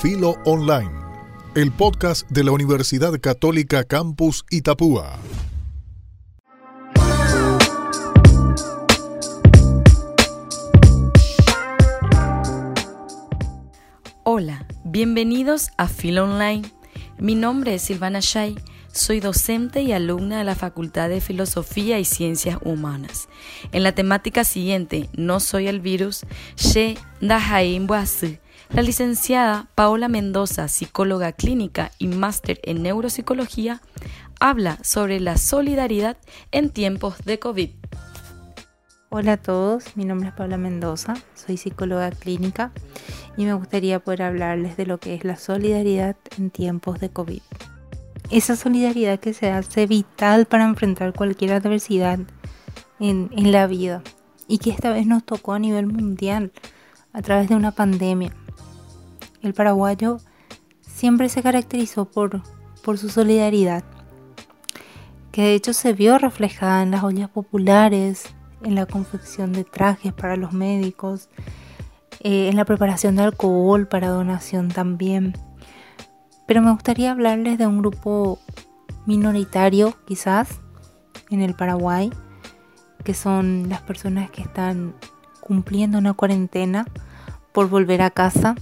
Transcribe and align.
Filo 0.00 0.36
Online, 0.44 0.92
el 1.56 1.72
podcast 1.72 2.30
de 2.30 2.44
la 2.44 2.52
Universidad 2.52 3.18
Católica 3.20 3.82
Campus 3.82 4.44
Itapúa. 4.48 5.18
Hola, 14.22 14.68
bienvenidos 14.84 15.70
a 15.76 15.88
Filo 15.88 16.22
Online. 16.22 16.62
Mi 17.18 17.34
nombre 17.34 17.74
es 17.74 17.82
Silvana 17.82 18.20
Shay 18.20 18.54
soy 18.98 19.20
docente 19.20 19.82
y 19.82 19.92
alumna 19.92 20.38
de 20.38 20.44
la 20.44 20.56
Facultad 20.56 21.08
de 21.08 21.20
Filosofía 21.20 22.00
y 22.00 22.04
Ciencias 22.04 22.58
Humanas. 22.62 23.28
En 23.70 23.82
la 23.84 23.92
temática 23.92 24.44
siguiente, 24.44 25.08
No 25.12 25.40
soy 25.40 25.68
el 25.68 25.80
virus, 25.80 26.26
She 26.56 26.96
Dahaim 27.20 27.86
la 28.70 28.82
licenciada 28.82 29.68
Paola 29.74 30.08
Mendoza, 30.08 30.68
psicóloga 30.68 31.32
clínica 31.32 31.90
y 31.98 32.08
máster 32.08 32.60
en 32.64 32.82
neuropsicología, 32.82 33.80
habla 34.40 34.78
sobre 34.82 35.20
la 35.20 35.36
solidaridad 35.36 36.16
en 36.52 36.70
tiempos 36.70 37.24
de 37.24 37.38
COVID. 37.38 37.70
Hola 39.10 39.32
a 39.32 39.36
todos, 39.38 39.96
mi 39.96 40.04
nombre 40.04 40.28
es 40.28 40.34
Paola 40.34 40.58
Mendoza, 40.58 41.14
soy 41.34 41.56
psicóloga 41.56 42.10
clínica 42.10 42.72
y 43.36 43.44
me 43.44 43.54
gustaría 43.54 44.00
poder 44.00 44.22
hablarles 44.22 44.76
de 44.76 44.86
lo 44.86 44.98
que 44.98 45.14
es 45.14 45.24
la 45.24 45.36
solidaridad 45.36 46.16
en 46.36 46.50
tiempos 46.50 47.00
de 47.00 47.08
COVID 47.08 47.40
esa 48.30 48.56
solidaridad 48.56 49.18
que 49.20 49.32
se 49.32 49.50
hace 49.50 49.86
vital 49.86 50.46
para 50.46 50.64
enfrentar 50.64 51.14
cualquier 51.14 51.52
adversidad 51.52 52.18
en, 53.00 53.30
la 53.52 53.66
vida 53.66 54.02
y 54.46 54.58
que 54.58 54.70
esta 54.70 54.92
vez 54.92 55.06
nos 55.06 55.24
tocó 55.24 55.52
a 55.52 55.58
nivel 55.58 55.86
mundial 55.86 56.52
a 57.12 57.22
través 57.22 57.48
de 57.48 57.54
una 57.54 57.72
pandemia. 57.72 58.34
El 59.42 59.54
paraguayo 59.54 60.18
siempre 60.80 61.28
se 61.28 61.42
caracterizó 61.42 62.06
por, 62.06 62.42
por 62.82 62.98
su 62.98 63.08
solidaridad, 63.08 63.84
que 65.30 65.42
de 65.42 65.54
hecho 65.54 65.72
se 65.72 65.92
vio 65.92 66.18
reflejada 66.18 66.82
en 66.82 66.90
las 66.90 67.04
ollas 67.04 67.30
populares, 67.30 68.24
en 68.62 68.74
la 68.74 68.86
confección 68.86 69.52
de 69.52 69.64
trajes 69.64 70.12
para 70.12 70.36
los 70.36 70.52
médicos, 70.52 71.28
eh, 72.20 72.48
en 72.48 72.56
la 72.56 72.64
preparación 72.64 73.16
de 73.16 73.22
alcohol 73.22 73.86
para 73.86 74.08
donación 74.08 74.68
también. 74.68 75.34
Pero 76.46 76.62
me 76.62 76.72
gustaría 76.72 77.12
hablarles 77.12 77.58
de 77.58 77.66
un 77.66 77.78
grupo 77.78 78.40
minoritario 79.06 79.96
quizás 80.06 80.60
en 81.30 81.42
el 81.42 81.54
Paraguay, 81.54 82.10
que 83.04 83.14
son 83.14 83.68
las 83.68 83.82
personas 83.82 84.30
que 84.30 84.42
están 84.42 84.94
cumpliendo 85.40 85.98
una 85.98 86.14
cuarentena 86.14 86.86
por 87.52 87.68
volver 87.68 88.02
a 88.02 88.10
casa, 88.10 88.54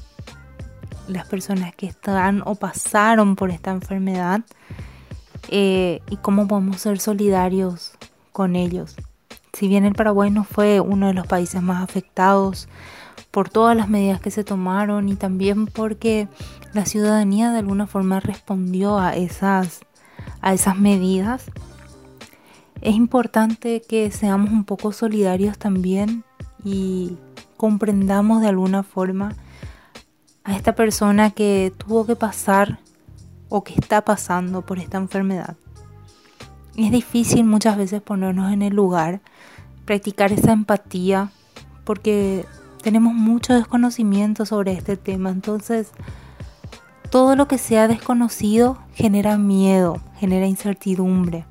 las 1.09 1.27
personas 1.27 1.75
que 1.75 1.87
están 1.87 2.43
o 2.45 2.55
pasaron 2.55 3.37
por 3.37 3.51
esta 3.51 3.71
enfermedad 3.71 4.43
eh, 5.49 6.01
y 6.11 6.17
cómo 6.17 6.49
podemos 6.49 6.81
ser 6.81 6.99
solidarios 6.99 7.93
con 8.33 8.57
ellos. 8.57 8.97
Si 9.53 9.69
bien 9.69 9.85
el 9.85 9.95
Paraguay 9.95 10.31
no 10.31 10.45
fue 10.45 10.81
uno 10.81 11.07
de 11.07 11.15
los 11.15 11.27
países 11.27 11.63
más 11.63 11.83
afectados 11.83 12.69
por 13.31 13.49
todas 13.49 13.77
las 13.77 13.89
medidas 13.89 14.21
que 14.21 14.31
se 14.31 14.45
tomaron 14.45 15.09
y 15.09 15.17
también 15.17 15.67
porque 15.67 16.29
la 16.73 16.85
ciudadanía 16.85 17.51
de 17.51 17.59
alguna 17.59 17.87
forma 17.87 18.21
respondió 18.21 18.99
a 18.99 19.17
esas, 19.17 19.81
a 20.41 20.53
esas 20.53 20.79
medidas. 20.79 21.45
Es 22.83 22.95
importante 22.95 23.81
que 23.81 24.11
seamos 24.11 24.51
un 24.51 24.65
poco 24.65 24.93
solidarios 24.93 25.59
también 25.59 26.25
y 26.65 27.17
comprendamos 27.57 28.43
de 28.43 28.49
alguna 28.49 28.83
forma 28.83 29.35
a 30.47 30.55
esta 30.55 30.75
persona 30.75 31.31
que 31.31 31.73
tuvo 31.77 32.07
que 32.07 32.15
pasar 32.15 32.79
o 33.49 33.65
que 33.65 33.75
está 33.75 34.05
pasando 34.05 34.63
por 34.63 34.79
esta 34.79 34.97
enfermedad. 34.97 35.57
Es 36.77 36.93
difícil 36.93 37.45
muchas 37.45 37.77
veces 37.77 38.01
ponernos 38.01 38.53
en 38.53 38.63
el 38.63 38.75
lugar, 38.75 39.21
practicar 39.85 40.33
esa 40.33 40.53
empatía, 40.53 41.31
porque 41.85 42.47
tenemos 42.81 43.13
mucho 43.13 43.55
desconocimiento 43.55 44.47
sobre 44.47 44.73
este 44.73 44.97
tema, 44.97 45.31
entonces 45.31 45.91
todo 47.11 47.35
lo 47.35 47.49
que 47.49 47.59
sea 47.59 47.89
desconocido 47.89 48.79
genera 48.95 49.39
miedo, 49.39 50.01
genera 50.19 50.47
incertidumbre. 50.47 51.45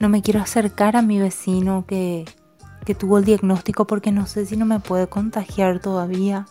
No 0.00 0.08
me 0.08 0.20
quiero 0.20 0.40
acercar 0.40 0.96
a 0.96 1.02
mi 1.02 1.20
vecino 1.20 1.84
que, 1.86 2.24
que 2.84 2.94
tuvo 2.94 3.18
el 3.18 3.24
diagnóstico 3.24 3.86
porque 3.86 4.10
no 4.10 4.26
sé 4.26 4.46
si 4.46 4.56
no 4.56 4.66
me 4.66 4.80
puede 4.80 5.06
contagiar 5.06 5.78
todavía. 5.78 6.46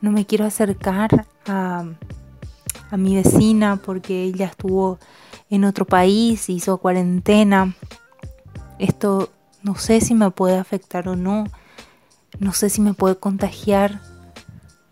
No 0.00 0.10
me 0.10 0.26
quiero 0.26 0.44
acercar 0.44 1.26
a, 1.46 1.84
a 2.90 2.96
mi 2.96 3.16
vecina 3.16 3.80
porque 3.84 4.24
ella 4.24 4.46
estuvo 4.46 4.98
en 5.50 5.64
otro 5.64 5.84
país, 5.84 6.48
hizo 6.48 6.78
cuarentena. 6.78 7.74
Esto 8.78 9.30
no 9.62 9.76
sé 9.76 10.00
si 10.00 10.14
me 10.14 10.30
puede 10.30 10.56
afectar 10.56 11.08
o 11.08 11.16
no 11.16 11.44
no 12.38 12.52
sé 12.52 12.70
si 12.70 12.80
me 12.80 12.94
puede 12.94 13.16
contagiar, 13.16 14.00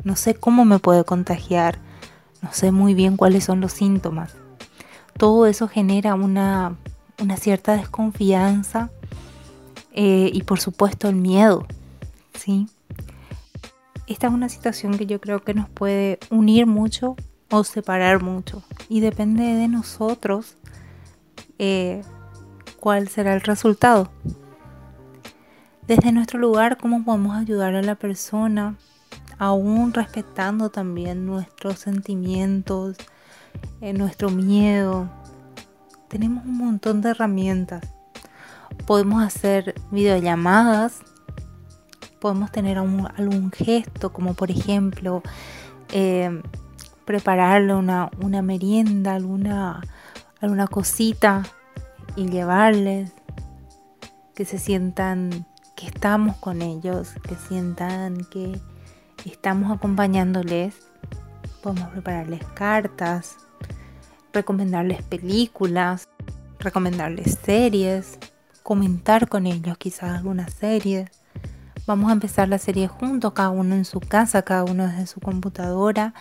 no 0.04 0.16
sé 0.16 0.34
cómo 0.34 0.64
me 0.64 0.78
puede 0.78 1.04
contagiar, 1.04 1.78
no 2.42 2.52
sé 2.52 2.72
muy 2.72 2.94
bien 2.94 3.16
cuáles 3.16 3.44
son 3.44 3.60
los 3.60 3.72
síntomas. 3.72 4.34
Todo 5.16 5.46
eso 5.46 5.68
genera 5.68 6.14
una, 6.14 6.76
cierta 7.38 7.76
desconfianza 7.76 8.90
eh, 9.92 10.30
y 10.32 10.42
por 10.42 10.60
supuesto 10.60 11.08
el 11.08 11.16
miedo, 11.16 11.66
¿sí? 12.34 12.68
Esta 14.08 14.26
es 14.26 14.32
una 14.32 14.48
situación 14.48 14.96
que 14.96 15.06
yo 15.06 15.20
creo 15.20 15.44
que 15.44 15.54
nos 15.54 15.68
puede 15.68 16.18
unir 16.30 16.66
mucho 16.66 17.14
o 17.50 17.62
separar 17.62 18.22
mucho 18.22 18.62
y 18.88 19.00
depende 19.00 19.42
de 19.42 19.68
nosotros 19.68 20.56
eh, 21.58 22.02
cuál 22.80 23.08
será 23.08 23.34
el 23.34 23.40
resultado 23.42 24.10
desde 25.88 26.12
nuestro 26.12 26.38
lugar 26.38 26.76
cómo 26.76 27.02
podemos 27.02 27.34
ayudar 27.34 27.74
a 27.74 27.80
la 27.80 27.94
persona, 27.94 28.76
aún 29.38 29.94
respetando 29.94 30.68
también 30.68 31.24
nuestros 31.24 31.78
sentimientos, 31.78 32.98
eh, 33.80 33.94
nuestro 33.94 34.28
miedo. 34.28 35.08
Tenemos 36.08 36.44
un 36.44 36.58
montón 36.58 37.00
de 37.00 37.08
herramientas. 37.08 37.82
Podemos 38.86 39.22
hacer 39.22 39.74
videollamadas, 39.90 41.00
podemos 42.20 42.50
tener 42.50 42.78
algún, 42.78 43.50
gesto, 43.52 44.12
como 44.12 44.34
por 44.34 44.50
ejemplo 44.50 45.22
eh, 45.92 46.42
prepararle 47.04 47.74
una, 47.74 48.10
una 48.20 48.42
merienda, 48.42 49.14
alguna, 49.14 49.82
alguna 50.40 50.66
cosita 50.66 51.42
y 52.16 52.28
llevarles 52.28 53.12
que 54.34 54.44
se 54.44 54.58
sientan 54.58 55.46
que 55.76 55.86
estamos 55.86 56.36
con 56.36 56.60
ellos, 56.62 57.14
que 57.26 57.36
sientan 57.36 58.24
que 58.24 58.60
estamos 59.24 59.70
acompañándoles. 59.70 60.74
Podemos 61.62 61.90
prepararles 61.90 62.44
cartas, 62.54 63.36
recomendarles 64.32 65.02
películas, 65.02 66.08
recomendarles 66.58 67.38
series, 67.44 68.18
comentar 68.62 69.28
con 69.28 69.46
ellos 69.46 69.78
quizás 69.78 70.16
algunas 70.16 70.52
series. 70.52 71.10
Vamos 71.88 72.10
a 72.10 72.12
empezar 72.12 72.50
la 72.50 72.58
serie 72.58 72.86
juntos, 72.86 73.32
cada 73.32 73.48
uno 73.48 73.74
en 73.74 73.86
su 73.86 73.98
casa, 73.98 74.42
cada 74.42 74.62
uno 74.64 74.86
desde 74.86 75.06
su 75.06 75.20
computadora 75.20 76.12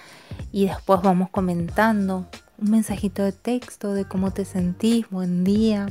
y 0.53 0.67
después 0.67 1.01
vamos 1.01 1.29
comentando 1.29 2.25
un 2.57 2.71
mensajito 2.71 3.21
de 3.21 3.33
texto 3.33 3.93
de 3.93 4.05
cómo 4.05 4.31
te 4.31 4.45
sentís, 4.45 5.09
buen 5.09 5.43
día, 5.43 5.87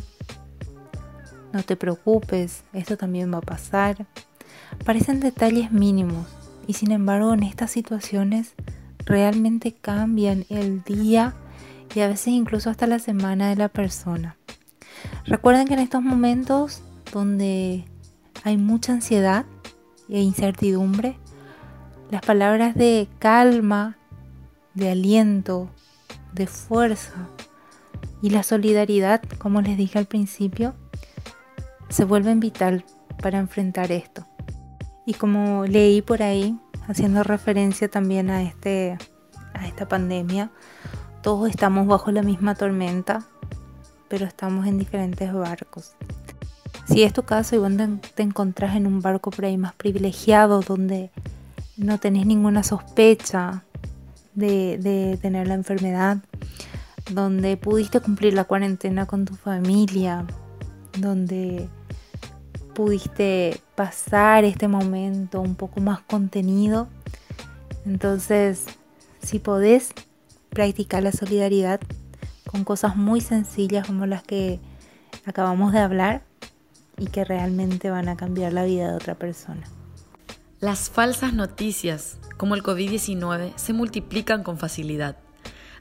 no 1.52 1.62
te 1.62 1.76
preocupes, 1.76 2.64
esto 2.72 2.96
también 2.96 3.30
va 3.30 3.36
a 3.36 3.42
pasar. 3.42 4.06
Parecen 4.86 5.20
detalles 5.20 5.70
mínimos 5.72 6.26
y 6.66 6.72
sin 6.72 6.90
embargo 6.90 7.34
en 7.34 7.42
estas 7.42 7.70
situaciones 7.70 8.54
realmente 9.04 9.74
cambian 9.74 10.46
el 10.48 10.84
día 10.84 11.34
y 11.94 12.00
a 12.00 12.08
veces 12.08 12.28
incluso 12.28 12.70
hasta 12.70 12.86
la 12.86 12.98
semana 12.98 13.50
de 13.50 13.56
la 13.56 13.68
persona. 13.68 14.38
Recuerden 15.26 15.68
que 15.68 15.74
en 15.74 15.80
estos 15.80 16.00
momentos 16.00 16.80
donde 17.12 17.84
hay 18.42 18.56
mucha 18.56 18.94
ansiedad 18.94 19.44
e 20.08 20.20
incertidumbre, 20.20 21.18
las 22.10 22.22
palabras 22.22 22.74
de 22.74 23.08
calma, 23.18 23.96
de 24.74 24.90
aliento, 24.90 25.68
de 26.32 26.46
fuerza 26.46 27.28
y 28.22 28.30
la 28.30 28.42
solidaridad, 28.42 29.22
como 29.38 29.60
les 29.60 29.76
dije 29.76 29.98
al 29.98 30.06
principio, 30.06 30.74
se 31.88 32.04
vuelven 32.04 32.40
vital 32.40 32.84
para 33.22 33.38
enfrentar 33.38 33.92
esto. 33.92 34.26
Y 35.06 35.14
como 35.14 35.64
leí 35.66 36.02
por 36.02 36.22
ahí, 36.22 36.58
haciendo 36.88 37.22
referencia 37.22 37.88
también 37.88 38.30
a, 38.30 38.42
este, 38.42 38.98
a 39.54 39.66
esta 39.66 39.88
pandemia, 39.88 40.50
todos 41.22 41.48
estamos 41.48 41.86
bajo 41.86 42.10
la 42.10 42.22
misma 42.22 42.54
tormenta, 42.54 43.26
pero 44.08 44.26
estamos 44.26 44.66
en 44.66 44.78
diferentes 44.78 45.32
barcos. 45.32 45.96
Si 46.86 47.02
es 47.02 47.12
tu 47.12 47.24
caso 47.24 47.56
y 47.56 47.58
vos 47.58 47.72
te 48.14 48.22
encontrás 48.22 48.76
en 48.76 48.86
un 48.86 49.00
barco 49.00 49.30
por 49.30 49.44
ahí 49.44 49.56
más 49.56 49.74
privilegiado, 49.74 50.60
donde 50.60 51.10
no 51.76 51.98
tenés 51.98 52.26
ninguna 52.26 52.62
sospecha 52.62 53.64
de, 54.34 54.78
de 54.78 55.18
tener 55.20 55.48
la 55.48 55.54
enfermedad, 55.54 56.18
donde 57.10 57.56
pudiste 57.56 58.00
cumplir 58.00 58.34
la 58.34 58.44
cuarentena 58.44 59.06
con 59.06 59.24
tu 59.24 59.34
familia, 59.34 60.26
donde 60.98 61.68
pudiste 62.74 63.60
pasar 63.74 64.44
este 64.44 64.68
momento 64.68 65.40
un 65.40 65.56
poco 65.56 65.80
más 65.80 66.00
contenido. 66.00 66.88
Entonces, 67.84 68.64
si 69.22 69.38
podés 69.38 69.92
practicar 70.50 71.02
la 71.02 71.12
solidaridad 71.12 71.80
con 72.50 72.64
cosas 72.64 72.96
muy 72.96 73.20
sencillas 73.20 73.86
como 73.86 74.06
las 74.06 74.22
que 74.22 74.60
acabamos 75.24 75.72
de 75.72 75.80
hablar 75.80 76.22
y 76.98 77.06
que 77.06 77.24
realmente 77.24 77.90
van 77.90 78.08
a 78.08 78.16
cambiar 78.16 78.52
la 78.52 78.64
vida 78.64 78.88
de 78.88 78.96
otra 78.96 79.14
persona. 79.14 79.62
Las 80.60 80.88
falsas 80.88 81.34
noticias, 81.34 82.18
como 82.36 82.54
el 82.54 82.62
COVID-19, 82.62 83.52
se 83.56 83.72
multiplican 83.72 84.42
con 84.42 84.58
facilidad. 84.58 85.16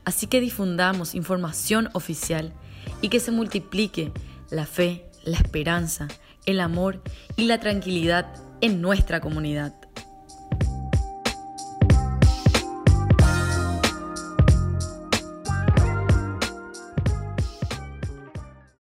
Así 0.03 0.27
que 0.27 0.41
difundamos 0.41 1.15
información 1.15 1.89
oficial 1.93 2.53
y 3.01 3.09
que 3.09 3.19
se 3.19 3.31
multiplique 3.31 4.11
la 4.49 4.65
fe, 4.65 5.05
la 5.23 5.37
esperanza, 5.37 6.07
el 6.45 6.59
amor 6.59 7.01
y 7.35 7.45
la 7.45 7.59
tranquilidad 7.59 8.27
en 8.61 8.81
nuestra 8.81 9.21
comunidad. 9.21 9.73